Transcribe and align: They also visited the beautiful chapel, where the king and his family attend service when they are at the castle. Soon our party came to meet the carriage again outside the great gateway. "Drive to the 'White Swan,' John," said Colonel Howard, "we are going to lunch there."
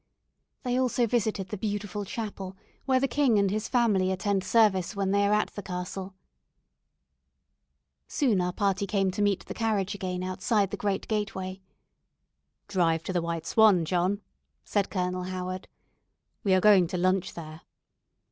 They 0.63 0.79
also 0.79 1.05
visited 1.05 1.49
the 1.49 1.59
beautiful 1.59 2.05
chapel, 2.05 2.57
where 2.85 2.99
the 2.99 3.07
king 3.07 3.37
and 3.37 3.51
his 3.51 3.67
family 3.67 4.11
attend 4.11 4.43
service 4.43 4.95
when 4.95 5.11
they 5.11 5.27
are 5.27 5.31
at 5.33 5.53
the 5.53 5.61
castle. 5.61 6.15
Soon 8.07 8.41
our 8.41 8.51
party 8.51 8.87
came 8.87 9.11
to 9.11 9.21
meet 9.21 9.45
the 9.45 9.53
carriage 9.53 9.93
again 9.93 10.23
outside 10.23 10.71
the 10.71 10.75
great 10.75 11.07
gateway. 11.07 11.61
"Drive 12.67 13.03
to 13.03 13.13
the 13.13 13.21
'White 13.21 13.45
Swan,' 13.45 13.85
John," 13.85 14.21
said 14.65 14.89
Colonel 14.89 15.25
Howard, 15.25 15.67
"we 16.43 16.55
are 16.55 16.61
going 16.61 16.87
to 16.87 16.97
lunch 16.97 17.35
there." 17.35 17.61